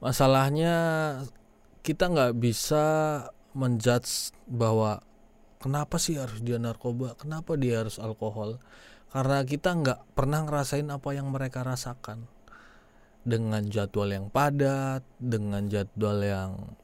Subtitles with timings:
[0.00, 0.74] masalahnya
[1.80, 2.84] kita nggak bisa
[3.56, 5.00] menjudge bahwa
[5.62, 7.16] kenapa sih harus dia narkoba?
[7.16, 8.60] Kenapa dia harus alkohol?
[9.10, 12.28] Karena kita nggak pernah ngerasain apa yang mereka rasakan.
[13.26, 16.78] Dengan jadwal yang padat dengan jadwal yang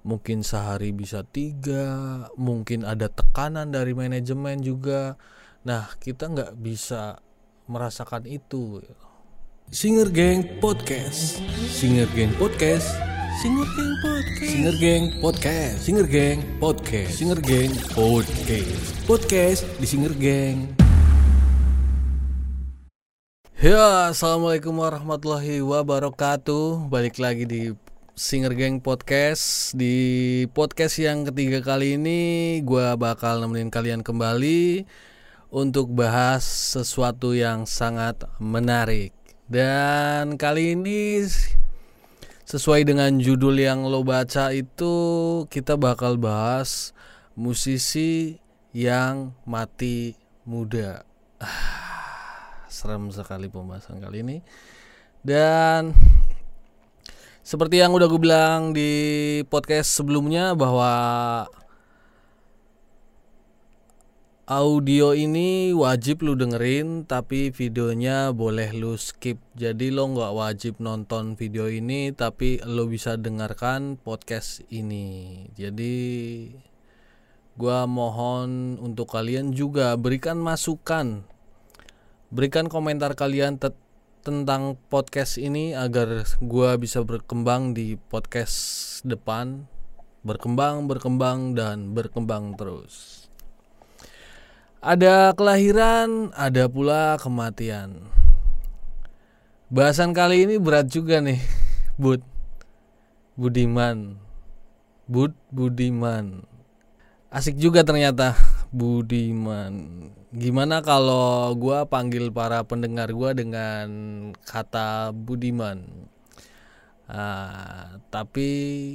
[0.00, 5.20] mungkin sehari bisa tiga mungkin ada tekanan dari manajemen juga.
[5.68, 7.20] Nah kita nggak bisa
[7.68, 8.80] merasakan itu
[9.68, 11.44] Singer Gang Podcast.
[11.68, 12.88] Singer Gang Podcast.
[13.36, 14.48] Singer Gang Podcast.
[14.48, 15.76] Singer Gang Podcast.
[15.84, 17.10] Singer Gang Podcast.
[17.12, 18.80] Singer Gang Podcast.
[19.04, 20.72] Podcast di Singer Gang.
[23.60, 26.88] Ya, Assalamualaikum warahmatullahi wabarakatuh.
[26.88, 27.62] Balik lagi di
[28.16, 29.76] Singer Gang Podcast.
[29.76, 32.20] Di podcast yang ketiga kali ini
[32.64, 34.88] Gue bakal nemenin kalian kembali
[35.52, 36.40] Untuk bahas
[36.72, 39.17] sesuatu yang sangat menarik
[39.48, 41.24] Dan kali ini
[42.48, 44.94] Sesuai dengan judul yang lo baca itu
[45.48, 46.92] Kita bakal bahas
[47.32, 48.40] Musisi
[48.76, 50.14] yang mati
[50.44, 51.02] muda.
[52.68, 54.36] Serem sekali pembahasan kali ini.
[55.24, 55.92] Dan
[57.42, 58.90] seperti yang udah gue bilang di
[59.48, 60.92] podcast sebelumnya bahwa
[64.48, 69.36] audio ini wajib lu dengerin tapi videonya boleh lu skip.
[69.52, 75.44] Jadi lo nggak wajib nonton video ini tapi lo bisa dengarkan podcast ini.
[75.52, 76.48] Jadi
[77.60, 81.28] gua mohon untuk kalian juga berikan masukan.
[82.32, 83.76] Berikan komentar kalian te-
[84.24, 88.56] tentang podcast ini agar gua bisa berkembang di podcast
[89.04, 89.68] depan.
[90.24, 93.17] Berkembang berkembang dan berkembang terus
[94.78, 97.98] ada kelahiran ada pula kematian.
[99.68, 101.42] Bahasan kali ini berat juga nih
[101.98, 102.22] Bud.
[103.34, 104.16] Budiman.
[105.10, 106.46] Bud Budiman.
[107.28, 108.38] Asik juga ternyata
[108.72, 110.08] Budiman.
[110.32, 113.88] Gimana kalau gua panggil para pendengar gua dengan
[114.46, 115.84] kata Budiman?
[117.08, 118.48] Ah, tapi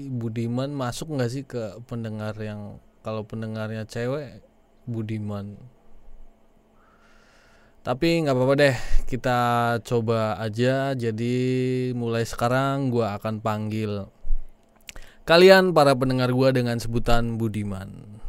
[0.09, 4.52] Budiman masuk nggak sih ke pendengar yang kalau pendengarnya cewek
[4.83, 5.55] Budiman.
[7.83, 8.75] Tapi nggak apa-apa deh
[9.07, 9.39] kita
[9.83, 10.95] coba aja.
[10.95, 11.35] Jadi
[11.91, 14.07] mulai sekarang gua akan panggil
[15.23, 18.19] kalian para pendengar gua dengan sebutan Budiman.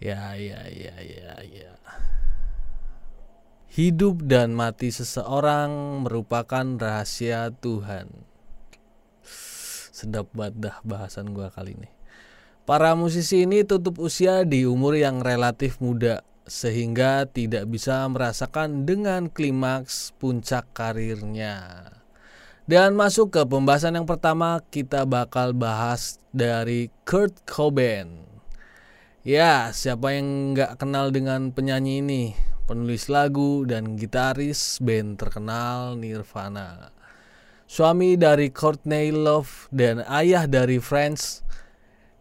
[0.00, 1.72] Ya ya ya ya ya.
[3.72, 8.12] Hidup dan mati seseorang merupakan rahasia Tuhan.
[9.92, 11.97] Sedap banget dah bahasan gua kali ini
[12.68, 19.32] para musisi ini tutup usia di umur yang relatif muda sehingga tidak bisa merasakan dengan
[19.32, 21.88] klimaks puncak karirnya.
[22.68, 28.28] Dan masuk ke pembahasan yang pertama kita bakal bahas dari Kurt Cobain.
[29.24, 32.36] Ya, siapa yang nggak kenal dengan penyanyi ini?
[32.68, 36.92] Penulis lagu dan gitaris band terkenal Nirvana.
[37.64, 41.47] Suami dari Courtney Love dan ayah dari Friends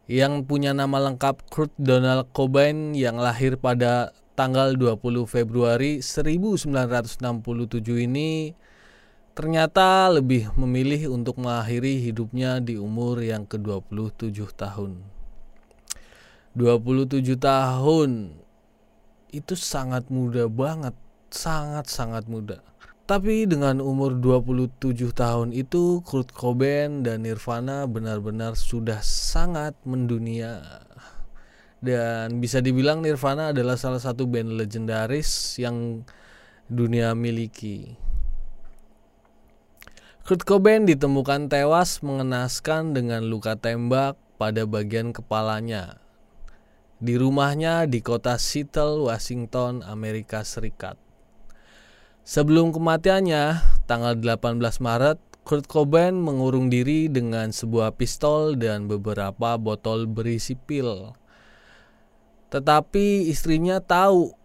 [0.08, 7.20] yang punya nama lengkap Kurt Donald Cobain yang lahir pada tanggal 20 Februari 1967
[8.08, 8.56] ini
[9.36, 15.04] ternyata lebih memilih untuk mengakhiri hidupnya di umur yang ke-27 tahun.
[16.58, 18.34] 27 tahun
[19.30, 20.96] itu sangat muda banget,
[21.30, 22.64] sangat-sangat muda.
[23.08, 30.84] Tapi dengan umur 27 tahun itu Kurt Cobain dan Nirvana benar-benar sudah sangat mendunia.
[31.80, 36.04] Dan bisa dibilang Nirvana adalah salah satu band legendaris yang
[36.68, 37.96] dunia miliki.
[40.28, 46.04] Kurt Cobain ditemukan tewas mengenaskan dengan luka tembak pada bagian kepalanya
[47.00, 51.07] di rumahnya di kota Seattle, Washington, Amerika Serikat.
[52.28, 55.16] Sebelum kematiannya, tanggal 18 Maret,
[55.48, 61.16] Kurt Cobain mengurung diri dengan sebuah pistol dan beberapa botol berisi pil.
[62.52, 64.36] Tetapi istrinya tahu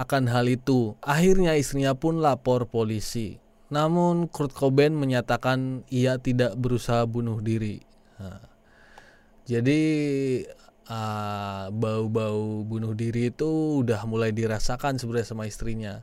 [0.00, 0.96] akan hal itu.
[1.04, 3.36] Akhirnya istrinya pun lapor polisi.
[3.68, 7.84] Namun Kurt Cobain menyatakan ia tidak berusaha bunuh diri.
[9.44, 9.82] Jadi
[10.88, 16.00] uh, bau-bau bunuh diri itu udah mulai dirasakan sebenarnya sama istrinya.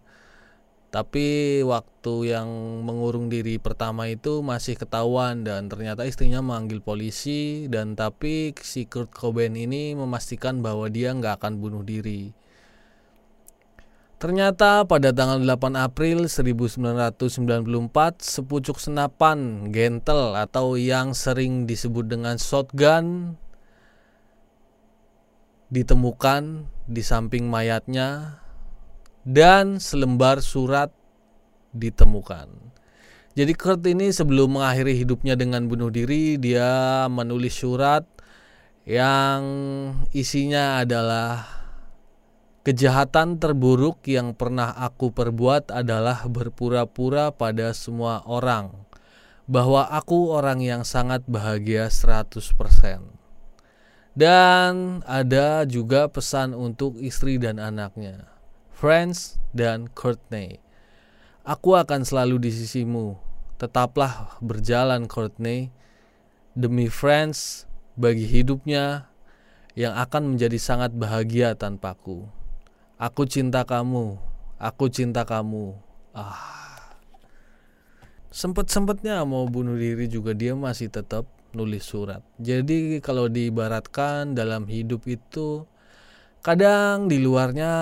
[0.87, 2.47] Tapi waktu yang
[2.87, 9.11] mengurung diri pertama itu masih ketahuan dan ternyata istrinya memanggil polisi dan tapi si Kurt
[9.11, 12.31] Cobain ini memastikan bahwa dia nggak akan bunuh diri.
[14.17, 17.21] Ternyata pada tanggal 8 April 1994
[18.17, 23.37] sepucuk senapan gentle atau yang sering disebut dengan shotgun
[25.69, 28.41] ditemukan di samping mayatnya
[29.27, 30.87] dan selembar surat
[31.75, 32.47] ditemukan.
[33.35, 38.07] Jadi Kurt ini sebelum mengakhiri hidupnya dengan bunuh diri, dia menulis surat
[38.87, 39.43] yang
[40.15, 41.57] isinya adalah
[42.67, 48.75] Kejahatan terburuk yang pernah aku perbuat adalah berpura-pura pada semua orang
[49.47, 52.35] bahwa aku orang yang sangat bahagia 100%.
[54.19, 58.27] Dan ada juga pesan untuk istri dan anaknya,
[58.77, 60.61] Friends dan Courtney.
[61.41, 63.17] Aku akan selalu di sisimu.
[63.57, 65.73] Tetaplah berjalan Courtney
[66.53, 67.65] demi Friends
[67.97, 69.09] bagi hidupnya
[69.73, 72.29] yang akan menjadi sangat bahagia tanpaku.
[73.01, 74.21] Aku cinta kamu,
[74.61, 75.73] aku cinta kamu.
[76.13, 76.93] Ah.
[78.29, 82.21] Sempet-sempetnya mau bunuh diri juga dia masih tetap nulis surat.
[82.37, 85.65] Jadi kalau diibaratkan dalam hidup itu
[86.47, 87.73] kadang di luarnya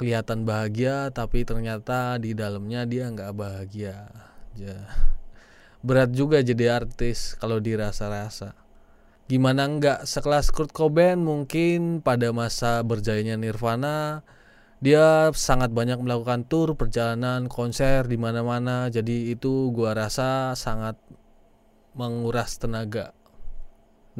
[0.00, 4.08] kelihatan bahagia tapi ternyata di dalamnya dia nggak bahagia.
[4.56, 4.88] Ya.
[5.84, 8.56] Berat juga jadi artis kalau dirasa-rasa
[9.30, 14.26] gimana nggak sekelas Kurt Cobain mungkin pada masa berjayanya Nirvana
[14.82, 20.98] dia sangat banyak melakukan tour perjalanan konser di mana-mana jadi itu gua rasa sangat
[21.94, 23.14] menguras tenaga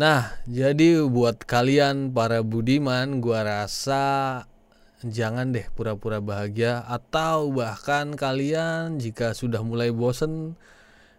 [0.00, 4.48] nah jadi buat kalian para budiman gua rasa
[5.04, 10.56] jangan deh pura-pura bahagia atau bahkan kalian jika sudah mulai bosen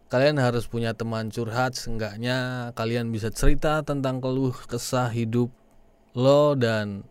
[0.09, 5.53] kalian harus punya teman curhat seenggaknya kalian bisa cerita tentang keluh kesah hidup
[6.17, 7.05] lo dan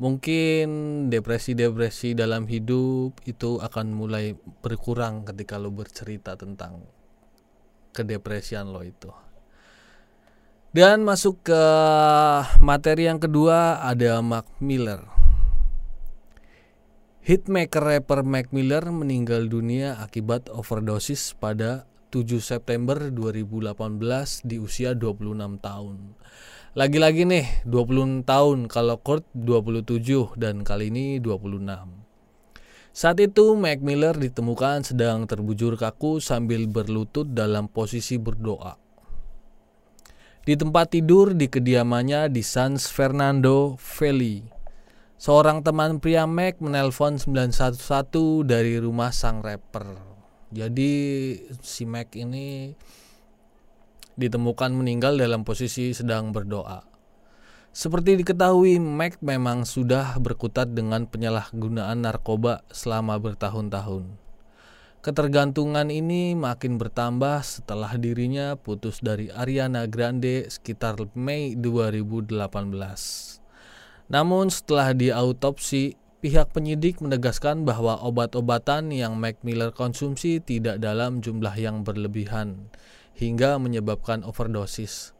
[0.00, 0.66] mungkin
[1.12, 4.32] depresi-depresi dalam hidup itu akan mulai
[4.64, 6.88] berkurang ketika lo bercerita tentang
[7.92, 9.27] kedepresian lo itu.
[10.68, 11.62] Dan masuk ke
[12.60, 15.00] materi yang kedua ada Mac Miller.
[17.24, 25.56] Hitmaker rapper Mac Miller meninggal dunia akibat overdosis pada 7 September 2018 di usia 26
[25.56, 25.96] tahun.
[26.76, 31.64] Lagi-lagi nih 20 tahun kalau Kurt 27 dan kali ini 26.
[32.92, 38.87] Saat itu Mac Miller ditemukan sedang terbujur kaku sambil berlutut dalam posisi berdoa.
[40.48, 44.48] Di tempat tidur di kediamannya di San Fernando Valley.
[45.20, 49.92] Seorang teman pria Mac menelpon 911 dari rumah sang rapper.
[50.48, 50.92] Jadi
[51.60, 52.72] si Mac ini
[54.16, 56.80] ditemukan meninggal dalam posisi sedang berdoa.
[57.68, 64.27] Seperti diketahui, Mac memang sudah berkutat dengan penyalahgunaan narkoba selama bertahun-tahun.
[64.98, 72.34] Ketergantungan ini makin bertambah setelah dirinya putus dari Ariana Grande sekitar Mei 2018.
[74.10, 81.54] Namun setelah diautopsi, pihak penyidik menegaskan bahwa obat-obatan yang Mac Miller konsumsi tidak dalam jumlah
[81.54, 82.66] yang berlebihan
[83.14, 85.14] hingga menyebabkan overdosis.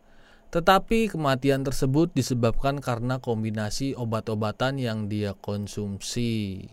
[0.51, 6.67] Tetapi kematian tersebut disebabkan karena kombinasi obat-obatan yang dia konsumsi.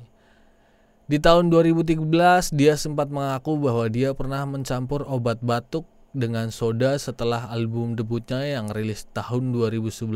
[1.05, 2.01] Di tahun 2013,
[2.57, 5.85] dia sempat mengaku bahwa dia pernah mencampur obat batuk
[6.17, 10.09] dengan soda setelah album debutnya yang rilis tahun 2011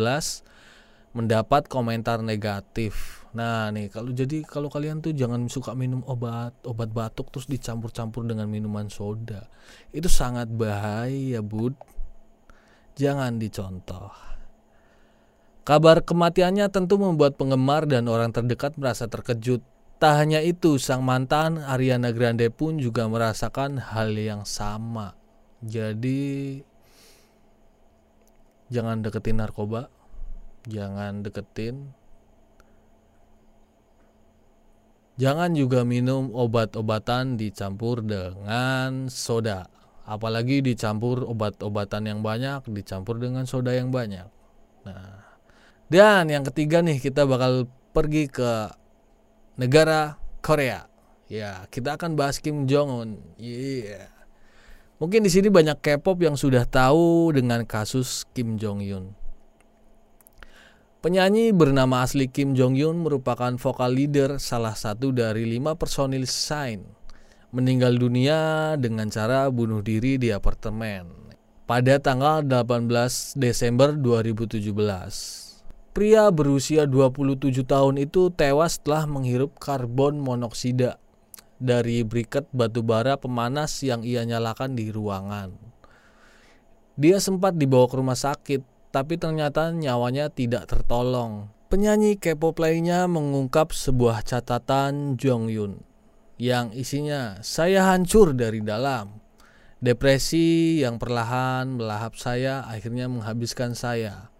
[1.13, 3.21] mendapat komentar negatif.
[3.37, 8.25] Nah nih kalau jadi kalau kalian tuh jangan suka minum obat obat batuk terus dicampur-campur
[8.25, 9.45] dengan minuman soda
[9.93, 11.77] itu sangat bahaya bud.
[12.97, 14.09] Jangan dicontoh.
[15.61, 19.61] Kabar kematiannya tentu membuat penggemar dan orang terdekat merasa terkejut.
[19.99, 25.11] Tak hanya itu, sang mantan Ariana Grande pun juga merasakan hal yang sama.
[25.59, 26.63] Jadi
[28.71, 29.91] jangan deketin narkoba,
[30.63, 31.91] jangan deketin.
[35.19, 39.67] Jangan juga minum obat-obatan dicampur dengan soda.
[40.07, 44.31] Apalagi dicampur obat-obatan yang banyak dicampur dengan soda yang banyak.
[44.87, 45.27] Nah
[45.89, 48.78] dan yang ketiga nih kita bakal pergi ke
[49.59, 50.87] negara Korea
[51.27, 54.07] ya kita akan bahas Kim Jong Un yeah.
[55.03, 59.05] mungkin di sini banyak K-pop yang sudah tahu dengan kasus Kim Jong Un
[60.99, 66.83] Penyanyi bernama asli Kim Jong Yun merupakan vokal leader salah satu dari lima personil Shine
[67.55, 71.07] meninggal dunia dengan cara bunuh diri di apartemen
[71.63, 75.48] pada tanggal 18 Desember 2017.
[75.99, 80.95] Pria berusia 27 tahun itu tewas setelah menghirup karbon monoksida
[81.59, 85.51] dari briket batu bara pemanas yang ia nyalakan di ruangan.
[86.95, 88.63] Dia sempat dibawa ke rumah sakit,
[88.95, 91.51] tapi ternyata nyawanya tidak tertolong.
[91.67, 95.83] Penyanyi K-pop lainnya mengungkap sebuah catatan Jong Yun
[96.39, 99.19] yang isinya saya hancur dari dalam.
[99.83, 104.31] Depresi yang perlahan melahap saya akhirnya menghabiskan saya.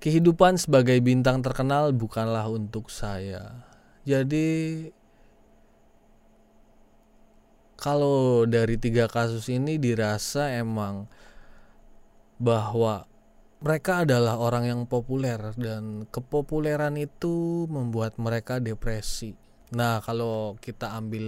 [0.00, 3.68] Kehidupan sebagai bintang terkenal bukanlah untuk saya.
[4.08, 4.88] Jadi
[7.76, 11.04] kalau dari tiga kasus ini dirasa emang
[12.40, 13.04] bahwa
[13.60, 19.36] mereka adalah orang yang populer dan kepopuleran itu membuat mereka depresi.
[19.76, 21.24] Nah, kalau kita ambil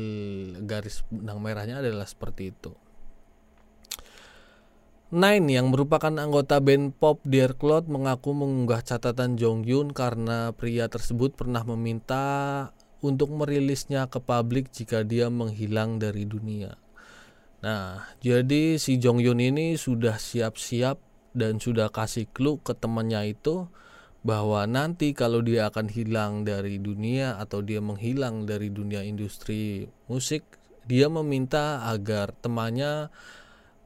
[0.64, 2.72] garis benang merahnya adalah seperti itu.
[5.12, 10.88] Nine yang merupakan anggota band pop Dear Claude mengaku mengunggah catatan Jong Yun karena pria
[10.88, 12.24] tersebut pernah meminta
[13.04, 16.80] untuk merilisnya ke publik jika dia menghilang dari dunia.
[17.60, 20.96] Nah, jadi si Jong Yun ini sudah siap-siap
[21.36, 23.68] dan sudah kasih clue ke temannya itu
[24.24, 30.40] bahwa nanti kalau dia akan hilang dari dunia atau dia menghilang dari dunia industri musik,
[30.88, 33.12] dia meminta agar temannya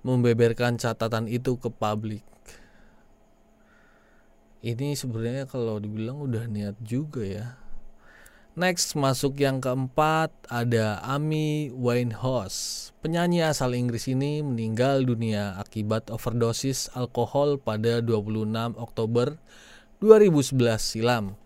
[0.07, 2.23] membeberkan catatan itu ke publik.
[4.63, 7.47] Ini sebenarnya kalau dibilang udah niat juga ya.
[8.57, 12.89] Next masuk yang keempat ada Amy Winehouse.
[13.05, 19.37] Penyanyi asal Inggris ini meninggal dunia akibat overdosis alkohol pada 26 Oktober
[20.01, 21.37] 2011 silam.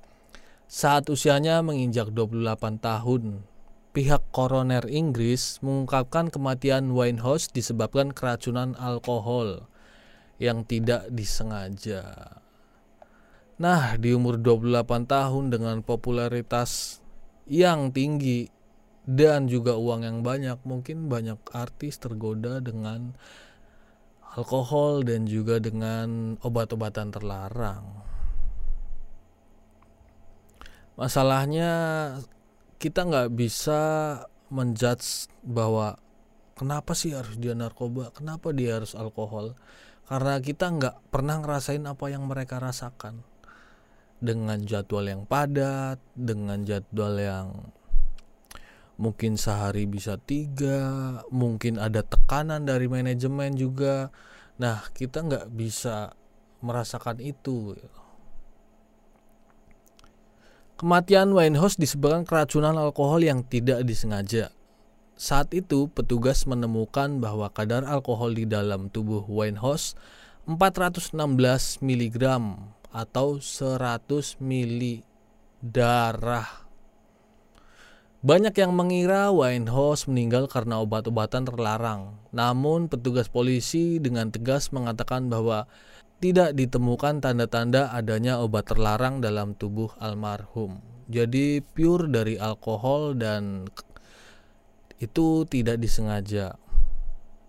[0.70, 3.42] Saat usianya menginjak 28 tahun,
[3.90, 9.66] pihak koroner Inggris mengungkapkan kematian Winehouse disebabkan keracunan alkohol
[10.38, 12.38] yang tidak disengaja.
[13.60, 17.02] Nah, di umur 28 tahun dengan popularitas
[17.44, 18.48] yang tinggi
[19.04, 23.12] dan juga uang yang banyak, mungkin banyak artis tergoda dengan
[24.38, 27.84] alkohol dan juga dengan obat-obatan terlarang.
[30.96, 31.72] Masalahnya
[32.80, 33.80] kita nggak bisa
[34.48, 36.00] menjudge bahwa
[36.56, 39.52] kenapa sih harus dia narkoba, kenapa dia harus alkohol,
[40.08, 43.20] karena kita nggak pernah ngerasain apa yang mereka rasakan
[44.16, 47.68] dengan jadwal yang padat, dengan jadwal yang
[49.00, 54.12] mungkin sehari bisa tiga, mungkin ada tekanan dari manajemen juga.
[54.60, 56.12] Nah, kita nggak bisa
[56.60, 57.76] merasakan itu.
[60.80, 64.48] Kematian Winehouse disebabkan keracunan alkohol yang tidak disengaja.
[65.12, 69.92] Saat itu, petugas menemukan bahwa kadar alkohol di dalam tubuh Winehouse
[70.48, 72.16] 416 mg
[72.96, 75.04] atau 100 ml
[75.60, 76.48] darah.
[78.24, 82.16] Banyak yang mengira Winehouse meninggal karena obat-obatan terlarang.
[82.32, 85.68] Namun petugas polisi dengan tegas mengatakan bahwa
[86.20, 90.84] tidak ditemukan tanda-tanda adanya obat terlarang dalam tubuh almarhum.
[91.08, 93.66] Jadi pure dari alkohol dan
[95.00, 96.54] itu tidak disengaja.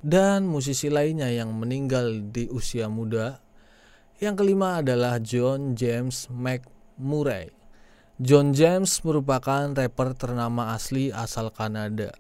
[0.02, 3.44] Dan musisi lainnya yang meninggal di usia muda.
[4.18, 7.54] Yang kelima adalah John James McMurray.
[8.18, 12.16] John James merupakan rapper ternama asli asal Kanada.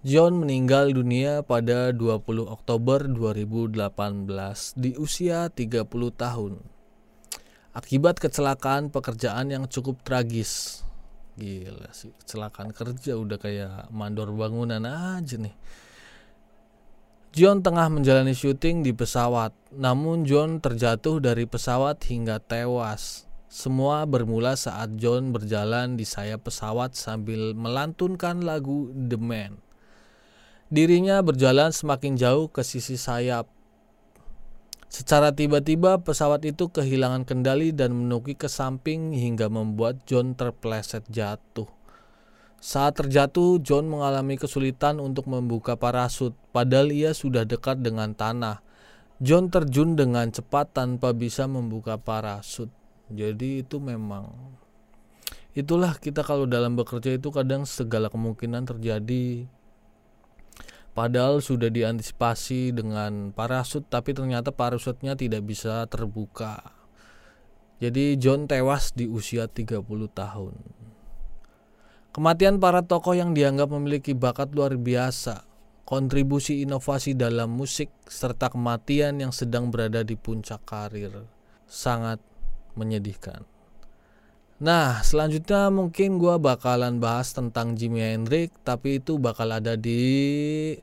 [0.00, 3.76] John meninggal dunia pada 20 Oktober 2018
[4.80, 5.84] di usia 30
[6.16, 6.56] tahun
[7.76, 10.82] akibat kecelakaan pekerjaan yang cukup tragis.
[11.36, 15.54] Gila sih, kecelakaan kerja udah kayak mandor bangunan aja nih.
[17.30, 23.30] John tengah menjalani syuting di pesawat, namun John terjatuh dari pesawat hingga tewas.
[23.46, 29.69] Semua bermula saat John berjalan di sayap pesawat sambil melantunkan lagu The Man.
[30.70, 33.50] Dirinya berjalan semakin jauh ke sisi sayap.
[34.86, 41.66] Secara tiba-tiba pesawat itu kehilangan kendali dan menuki ke samping hingga membuat John terpleset jatuh.
[42.62, 48.62] Saat terjatuh, John mengalami kesulitan untuk membuka parasut, padahal ia sudah dekat dengan tanah.
[49.18, 52.70] John terjun dengan cepat tanpa bisa membuka parasut.
[53.10, 54.30] Jadi itu memang
[55.50, 59.50] itulah kita kalau dalam bekerja itu kadang segala kemungkinan terjadi
[61.00, 66.60] Padahal sudah diantisipasi dengan parasut tapi ternyata parasutnya tidak bisa terbuka.
[67.80, 69.80] Jadi John tewas di usia 30
[70.12, 70.52] tahun.
[72.12, 75.48] Kematian para tokoh yang dianggap memiliki bakat luar biasa,
[75.88, 81.24] kontribusi inovasi dalam musik, serta kematian yang sedang berada di puncak karir
[81.64, 82.20] sangat
[82.76, 83.48] menyedihkan.
[84.60, 90.76] Nah, selanjutnya mungkin gue bakalan bahas tentang Jimi Hendrix, tapi itu bakal ada di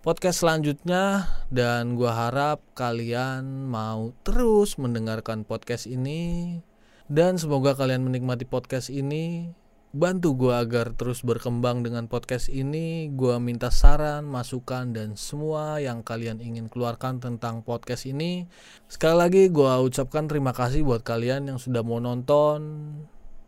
[0.00, 1.28] podcast selanjutnya.
[1.52, 6.64] Dan gue harap kalian mau terus mendengarkan podcast ini.
[7.04, 9.52] Dan semoga kalian menikmati podcast ini
[9.94, 13.14] bantu gue agar terus berkembang dengan podcast ini.
[13.14, 18.50] Gue minta saran masukan dan semua yang kalian ingin keluarkan tentang podcast ini.
[18.90, 22.90] Sekali lagi gue ucapkan terima kasih buat kalian yang sudah mau nonton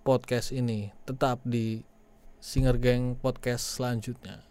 [0.06, 0.94] podcast ini.
[1.02, 1.82] Tetap di
[2.38, 4.45] Singer Gang podcast selanjutnya